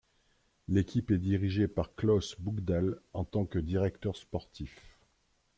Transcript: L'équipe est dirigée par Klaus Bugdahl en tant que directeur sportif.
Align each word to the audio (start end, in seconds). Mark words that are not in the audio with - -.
L'équipe 0.67 1.11
est 1.11 1.19
dirigée 1.19 1.67
par 1.67 1.93
Klaus 1.93 2.35
Bugdahl 2.39 2.99
en 3.13 3.23
tant 3.23 3.45
que 3.45 3.59
directeur 3.59 4.15
sportif. 4.15 4.97